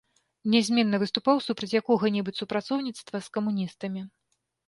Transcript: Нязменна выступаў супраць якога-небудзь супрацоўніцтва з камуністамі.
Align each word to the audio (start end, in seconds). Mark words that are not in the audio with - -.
Нязменна 0.53 0.99
выступаў 1.03 1.41
супраць 1.47 1.69
якога-небудзь 1.81 2.41
супрацоўніцтва 2.43 3.17
з 3.27 3.31
камуністамі. 3.39 4.01